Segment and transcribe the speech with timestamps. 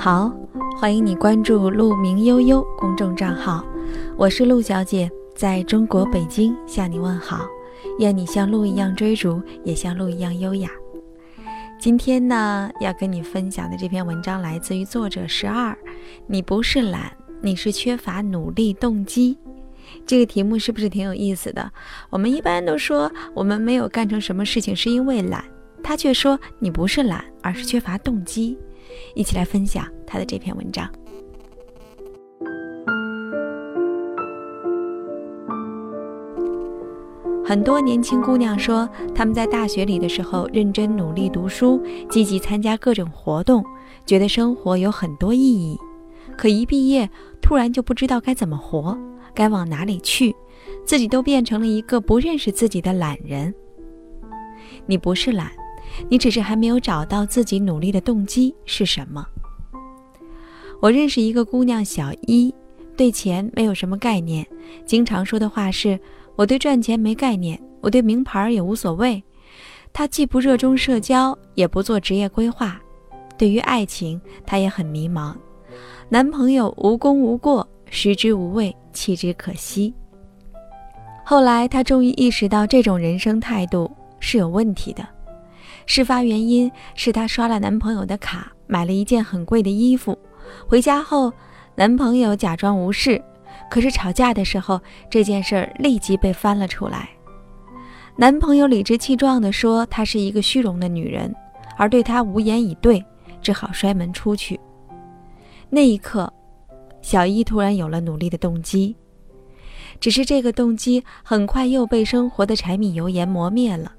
[0.00, 0.32] 好，
[0.78, 3.64] 欢迎你关注“鹿鸣悠悠”公众账号，
[4.16, 7.44] 我是陆小姐，在中国北京向你问好。
[7.98, 10.70] 愿你像鹿一样追逐，也像鹿一样优雅。
[11.80, 15.76] 今天呢，要跟你分享的这篇文章来自于作者十二。
[16.28, 17.10] 你不是懒，
[17.42, 19.36] 你是缺乏努力动机。
[20.06, 21.72] 这个题目是不是挺有意思的？
[22.08, 25.44] 我们一般都说我们没有干成什么事情是因为懒，
[25.82, 28.56] 他却说你不是懒，而是缺乏动机。
[29.14, 30.88] 一起来分享他的这篇文章。
[37.44, 43.64] 很多年轻姑娘说，她们在大学里的时候认真努力读书，积极参加各种活动，
[44.04, 45.78] 觉得生活有很多意义。
[46.36, 47.08] 可一毕业，
[47.40, 48.98] 突然就不知道该怎么活，
[49.34, 50.36] 该往哪里去，
[50.84, 53.54] 自己都变成了一个不认识自己的懒人。
[54.84, 55.50] 你不是懒。
[56.08, 59.26] 你只是还没有找到自己努力的动机是什么。
[60.80, 62.54] 我认识一个姑娘小一，
[62.96, 64.46] 对钱没有什么概念，
[64.84, 65.98] 经常说的话是
[66.36, 69.22] ：“我对赚钱没概念，我对名牌也无所谓。”
[69.92, 72.80] 她既不热衷社交，也不做职业规划。
[73.36, 75.34] 对于爱情，她也很迷茫。
[76.08, 79.92] 男朋友无功无过，食之无味，弃之可惜。
[81.24, 85.06] 后来，她终于意识到这种人生态度是有问题的。
[85.88, 90.16] 事发原因是她刷了男朋友的卡，买了一件很贵的衣服。
[90.66, 91.32] 回家后，
[91.74, 93.20] 男朋友假装无事，
[93.70, 94.78] 可是吵架的时候，
[95.10, 97.08] 这件事儿立即被翻了出来。
[98.16, 101.34] 男朋友理直气壮地说她是一个虚荣的女人，
[101.78, 103.02] 而对她无言以对，
[103.40, 104.60] 只好摔门出去。
[105.70, 106.30] 那一刻，
[107.00, 108.94] 小一突然有了努力的动机，
[109.98, 113.92] 只是这个动机很快又被生活的柴米油盐磨灭了。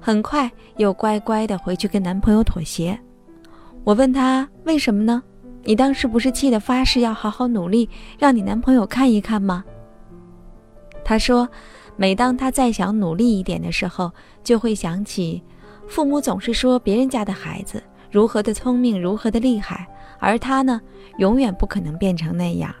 [0.00, 2.98] 很快又乖乖的回去跟男朋友妥协。
[3.84, 5.22] 我问她为什么呢？
[5.62, 7.88] 你当时不是气得发誓要好好努力，
[8.18, 9.62] 让你男朋友看一看吗？
[11.04, 11.48] 她说，
[11.96, 14.10] 每当她再想努力一点的时候，
[14.42, 15.42] 就会想起
[15.86, 19.86] 父母总是说别人家的孩子如何的聪明，如何的厉害，
[20.18, 20.80] 而她呢，
[21.18, 22.74] 永远不可能变成那样。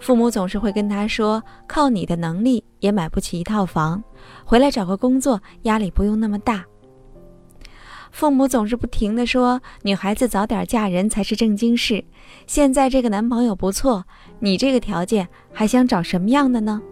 [0.00, 4.02] 父母总是会跟她说，靠你的能力也买不起一套房。
[4.44, 6.64] 回来找个工作，压力不用那么大。
[8.10, 12.04] 父母总是不停的说，女孩子早点嫁人才是正经事。
[12.46, 14.04] 现在这个男朋友不错，
[14.40, 16.82] 你这个条件还想找什么样的呢？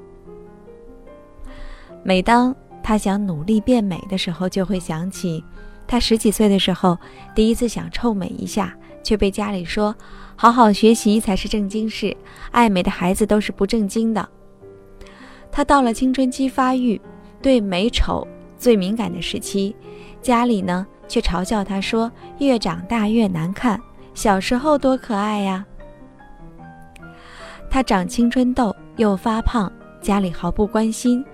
[2.04, 5.42] 每当她想努力变美的时候，就会想起，
[5.88, 6.96] 他十几岁的时候
[7.34, 8.72] 第一次想臭美一下，
[9.02, 9.92] 却被家里说，
[10.36, 12.16] 好好学习才是正经事，
[12.52, 14.28] 爱美的孩子都是不正经的。
[15.50, 17.00] 他到了青春期发育。
[17.40, 18.26] 对美丑
[18.58, 19.72] 最敏感的时期，
[20.20, 22.10] 家里呢却嘲笑他说
[22.40, 23.80] ：“越长大越难看，
[24.12, 25.64] 小时候多可爱呀。”
[27.70, 29.72] 他长青春痘又发胖，
[30.02, 31.24] 家里毫不关心，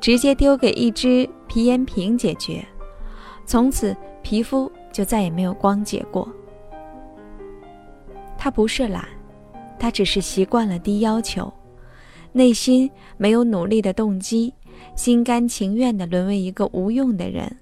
[0.00, 2.64] 直接丢给一支皮炎平解决，
[3.50, 6.32] 从此皮肤就再也没有光洁过。
[8.38, 9.04] 他不是懒，
[9.76, 11.52] 他只是习惯了低要求，
[12.30, 14.54] 内心没有努力的动机。
[14.94, 17.58] 心甘情愿地沦为一个无用的人，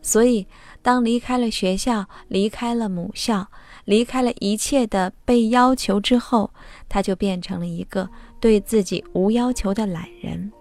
[0.00, 0.46] 所以
[0.80, 3.48] 当离开了学校，离开了母校，
[3.86, 6.52] 离开了一切的被要求之后，
[6.88, 10.52] 他就变成了一个对自己无要求的懒人。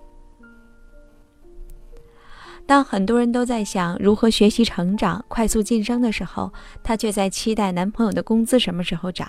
[2.70, 6.54] 当很多人都在想如何学习成长、快速晋升的时候，
[6.84, 9.28] 他却在期待男朋友的工资什么时候涨。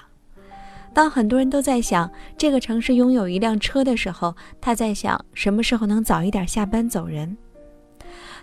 [0.92, 7.34] 当很多人都在想这个城市拥有一辆车的时候，他在想什么时候能早一点下班走人。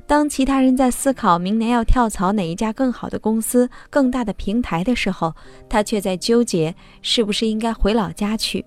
[0.07, 5.31] 当其他人在思考明年要跳槽哪一家更好的公司、更大的平台的时候，
[5.69, 6.73] 他却在纠结
[7.03, 8.65] 是不是应该回老家去。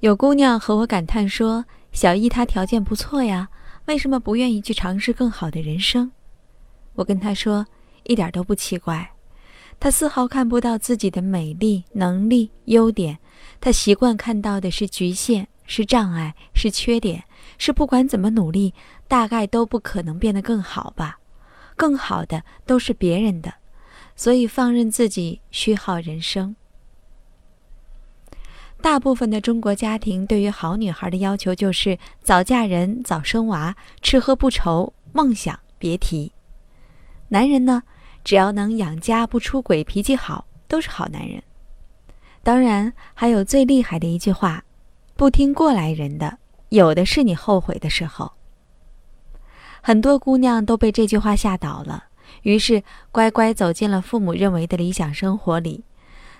[0.00, 3.48] 有姑娘和我感叹说：“小易他条件不错呀，
[3.88, 6.12] 为什么不愿意去尝试更好的人生？”
[6.94, 7.66] 我跟他说
[8.04, 9.10] ：“一点都不奇怪。”
[9.80, 13.18] 他丝毫看不到自己的美丽、能力、优点，
[13.60, 17.24] 他习惯看到的是局限、是障碍、是缺点，
[17.56, 18.74] 是不管怎么努力，
[19.06, 21.18] 大概都不可能变得更好吧？
[21.76, 23.54] 更好的都是别人的，
[24.16, 26.56] 所以放任自己虚耗人生。
[28.80, 36.32] 大部分的中国家庭对于好女孩的要求就是早嫁人、早生娃，吃喝不愁，梦想别提。
[37.28, 37.82] 男人呢？
[38.24, 41.42] 只要能养家不出轨，脾气好，都是好男人。
[42.42, 44.62] 当然，还有最厉害的一句话：
[45.16, 46.38] 不听过来人的，
[46.68, 48.32] 有的是你后悔的时候。
[49.80, 52.04] 很多姑娘都被这句话吓倒了，
[52.42, 55.84] 于是乖乖走进了父母认为的理想生活里。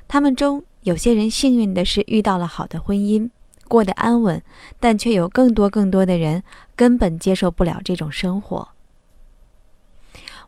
[0.06, 3.28] 他们中有些人幸运的是遇到了好的婚姻，
[3.66, 4.42] 过得安稳，
[4.80, 6.42] 但却有更多更多的人
[6.76, 8.69] 根本接受不了这种生活。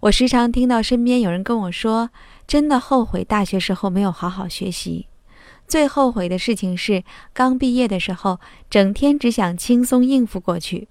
[0.00, 2.08] 我时常听到身边有人跟我说
[2.48, 5.08] ：“真的后悔大学时候没有好好学习，
[5.68, 7.04] 最后悔的事情是
[7.34, 8.40] 刚毕业的时候
[8.70, 10.88] 整天只想轻松应付过去。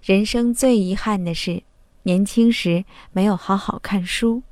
[0.00, 1.64] 人生最遗憾的是
[2.04, 4.44] 年轻时没有好好看书。”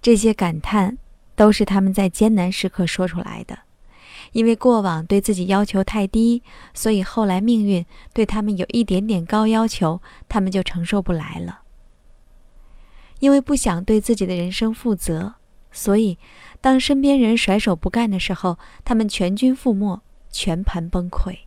[0.00, 0.98] 这些感叹
[1.38, 3.60] 都是他们在艰难时刻说出来的，
[4.32, 6.42] 因为过往对自己要求太低，
[6.74, 11.60] 所以后来命运对他们有一点点高要求，他们就承受不来了。
[13.20, 15.34] 因为不想对自己的人生负责，
[15.70, 16.18] 所以
[16.60, 20.02] 当身边人甩手不干的时候，他们全军覆没，
[20.32, 21.38] 全盘崩溃。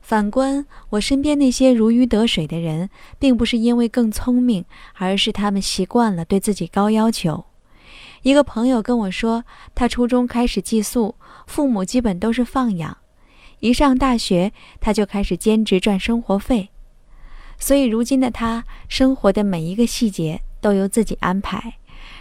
[0.00, 2.88] 反观我身边那些如鱼得水的人，
[3.18, 4.64] 并不是因为更聪明，
[4.94, 7.46] 而是他们习惯了对自己高要求。
[8.22, 9.44] 一个朋友跟我说，
[9.74, 11.14] 他初中开始寄宿，
[11.46, 12.98] 父母基本都是放养，
[13.60, 16.70] 一上大学他就开始兼职赚生活费。
[17.58, 21.74] 所以，如今的他生活的每一个细节都由自己安排。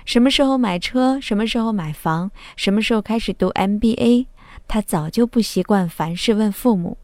[0.06, 4.28] 什么时候买车，什么时候买房，什么时候开始读 MBA，
[4.68, 6.98] 他早就不习惯凡事问父母，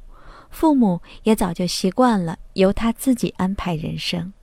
[0.49, 4.33] 父母也早就习惯了由他自己安排人生。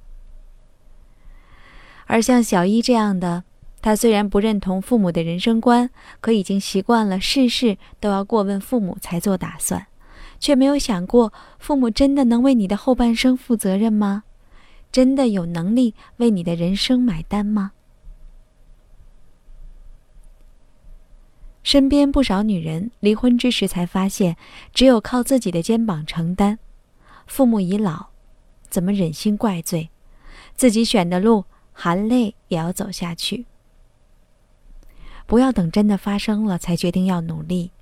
[2.07, 3.45] 而像小一这样的，
[3.82, 5.90] 他虽然不认同父母的人生观，
[6.20, 9.88] 可已经习惯了事事都要过问父母才做打算。
[10.38, 14.25] 却没有想过，父母真的能为你的后半生负责任吗？
[14.90, 17.73] 真的有能力为你的人生买单吗？
[21.62, 24.37] 身边不少女人离婚之时才发现，
[24.75, 26.58] 只有靠自己的肩膀承担。
[27.26, 28.06] 父母已老，
[28.69, 29.90] 怎么忍心怪罪？
[30.55, 33.46] 自己选的路，含泪也要走下去。
[35.27, 37.73] 不要等真的发生了才决定要努力。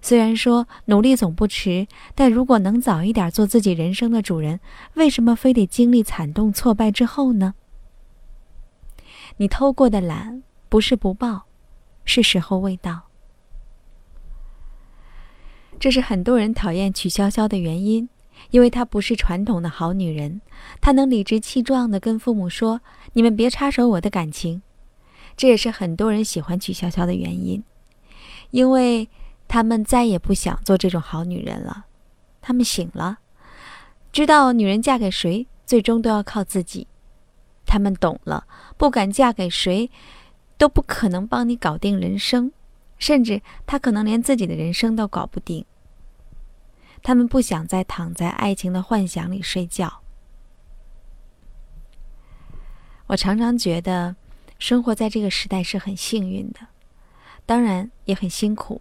[0.00, 4.60] 虽然说努力总不迟，但如果能早一点做自己人生的主人，
[4.94, 7.54] 为什么非得经历惨痛挫败之后呢？
[9.38, 11.46] 你偷过的懒不是不报，
[12.04, 13.02] 是时候未到。
[15.78, 18.08] 这是很多人讨厌曲筱绡的原因，
[18.50, 20.40] 因为她不是传统的好女人，
[20.80, 22.80] 她能理直气壮地跟父母说
[23.12, 24.62] ：“你们别插手我的感情。”
[25.36, 27.62] 这也是很多人喜欢曲筱绡的原因，
[28.50, 29.08] 因为。
[29.48, 31.86] 他们再也不想做这种好女人了，
[32.42, 33.18] 他们醒了，
[34.10, 36.88] 知道女人嫁给谁最终都要靠自己。
[37.64, 38.44] 他们懂了，
[38.76, 39.88] 不管嫁给谁，
[40.58, 42.50] 都不可能帮你搞定人生，
[42.98, 45.64] 甚至他可能连自己的人生都搞不定。
[47.04, 50.00] 他们不想再躺在爱情的幻想里睡觉。
[53.06, 54.16] 我常常觉得，
[54.58, 56.60] 生活在这个时代是很幸运的，
[57.44, 58.80] 当然也很辛苦。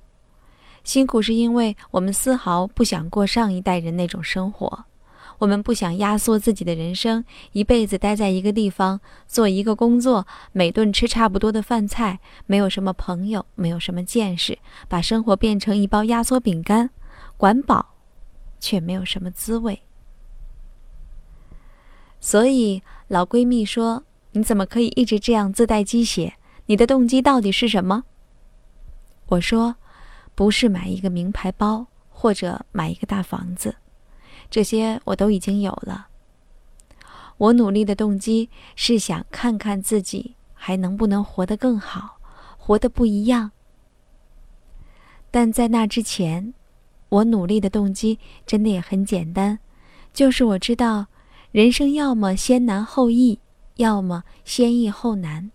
[0.84, 4.86] 辛苦是因为我们丝毫不想过上一代人那种生活，
[5.40, 16.92] 我们不想压缩自己的人生，一辈子待在一个地方做一个工作，每顿吃差不多的饭菜，没有什么朋友，没有什么见识，把生活变成一包压缩饼干，
[17.36, 17.96] 管饱，
[18.60, 19.82] 却没有什么滋味。
[22.20, 24.04] 所以老闺蜜说
[24.36, 26.36] ：“你怎么可以一直这样自带鸡血？
[26.68, 28.06] 你的动机到底是什么？”
[29.28, 29.76] 我说。
[30.38, 33.74] 不是买一个名牌包或者买一个大房子，
[34.50, 36.08] 这些我都已经有了。
[37.38, 42.18] 我努力的动机是想看看自己还能不能活得更好，
[42.58, 43.52] 活得不一样。
[45.32, 46.54] 但在那之前，
[47.08, 49.60] 我努力的动机真的也很简单，
[50.12, 51.06] 就是我知道，
[51.54, 53.40] 人生要么先难后易，
[53.76, 55.52] 要么先易后难，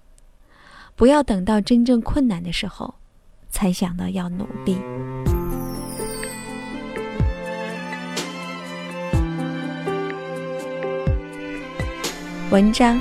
[0.94, 2.94] 不要等到真正困难的时候。
[3.52, 4.78] 才想到要努力。
[12.48, 12.96] 文章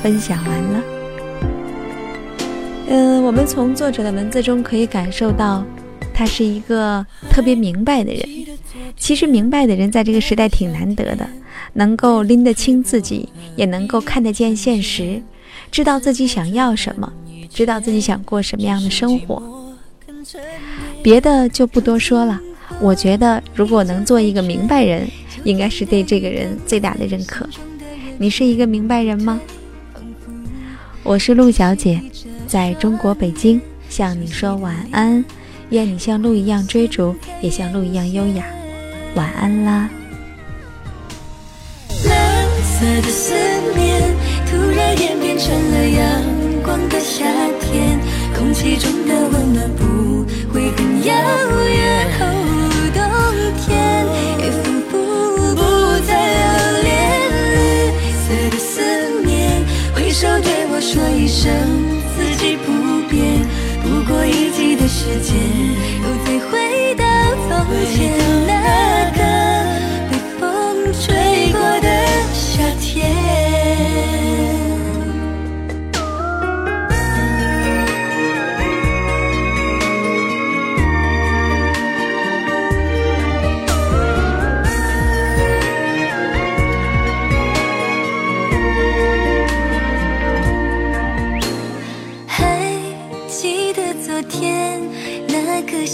[0.00, 0.82] 分享完了。
[2.88, 5.64] 嗯，我们从作者的文字中可以感受到，
[6.14, 8.22] 他是一个特别明白的人。
[8.96, 11.28] 其实，明白的人在这个时代挺难得的，
[11.74, 15.22] 能够拎得清自己，也能够看得见现实，
[15.70, 17.12] 知道自己想要什么，
[17.48, 19.42] 知道自己想过什么样的生活。
[21.02, 22.40] 别的就不多说了。
[22.80, 25.08] 我觉得，如果能做一个明白人，
[25.42, 27.48] 应该是对这个人最大的认可。
[28.18, 29.40] 你是一个明白人吗？
[31.02, 32.00] 我是陆小姐，
[32.46, 35.24] 在中国北京向你说晚安。
[35.70, 38.44] 愿你像鹿一样追逐，也像鹿一样优雅。
[39.14, 39.88] 晚安啦。
[42.78, 43.34] 色的思
[43.74, 44.14] 念，
[44.48, 47.24] 突然演变成了阳光的夏
[47.60, 47.98] 天，
[48.36, 51.12] 空气中的温暖不会很遥
[51.66, 52.06] 远。
[52.94, 53.02] 冬
[53.66, 54.06] 天
[54.38, 54.94] 也仿佛
[55.56, 55.60] 不
[56.06, 56.88] 再留恋，
[57.50, 57.58] 绿
[58.14, 58.80] 色的思
[59.26, 59.60] 念，
[59.92, 61.50] 挥手对我说一声
[62.14, 62.70] 四季不
[63.08, 63.18] 变。
[63.82, 65.34] 不过一季的时间，
[66.04, 67.04] 又再回到
[67.48, 67.50] 从
[67.92, 67.98] 前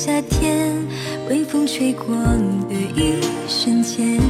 [0.06, 0.70] 夏天，
[1.30, 2.14] 微风吹过
[2.68, 3.14] 的一
[3.49, 4.20] 瞬间，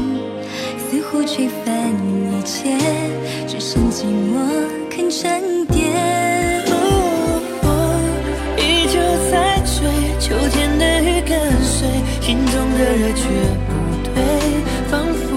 [0.78, 2.76] 似乎吹翻一切，
[3.48, 4.38] 只剩寂寞
[4.88, 6.62] 肯沉淀。
[6.64, 7.66] 风
[8.56, 9.00] 依旧
[9.32, 9.90] 在吹，
[10.20, 11.88] 秋天的雨跟随，
[12.20, 13.24] 心中的热却
[13.66, 14.22] 不退，
[14.88, 15.34] 仿佛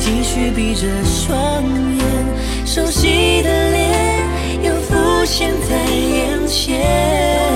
[0.00, 1.62] 继续闭着双
[1.94, 4.26] 眼，熟悉的脸
[4.64, 7.55] 又浮现在眼前。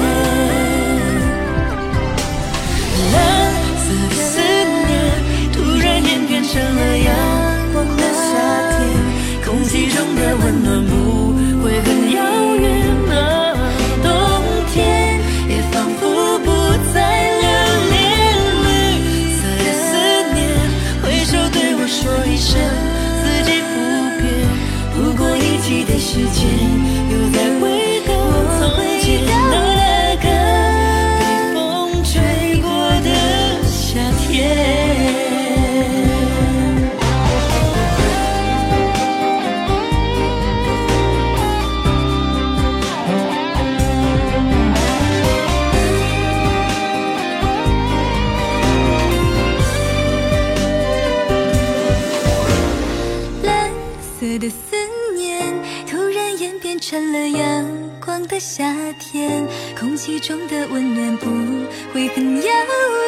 [60.21, 61.27] 中的温暖不
[61.93, 63.00] 会很遥远。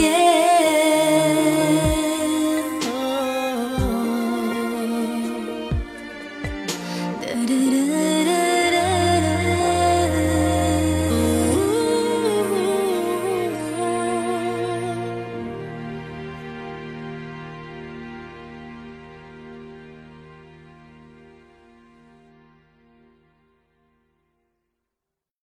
[0.00, 0.89] 天。